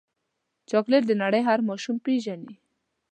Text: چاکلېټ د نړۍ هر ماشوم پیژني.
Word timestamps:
چاکلېټ 0.69 1.03
د 1.07 1.11
نړۍ 1.23 1.41
هر 1.49 1.59
ماشوم 1.69 1.95
پیژني. 2.05 2.55